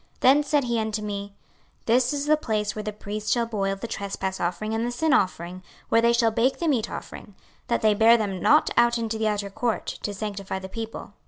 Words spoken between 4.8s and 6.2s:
the sin offering, where they